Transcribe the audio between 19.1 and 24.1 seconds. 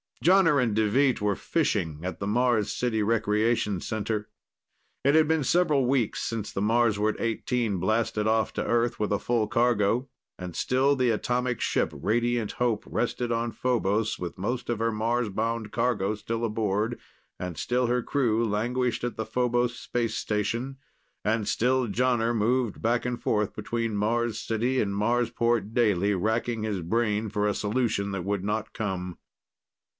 the Phobos space station; and still Jonner moved back and forth between